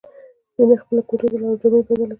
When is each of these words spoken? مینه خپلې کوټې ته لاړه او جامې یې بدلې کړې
مینه 0.55 0.75
خپلې 0.81 1.01
کوټې 1.09 1.27
ته 1.31 1.37
لاړه 1.41 1.49
او 1.51 1.59
جامې 1.61 1.77
یې 1.79 1.83
بدلې 1.85 1.95
کړې 1.97 2.05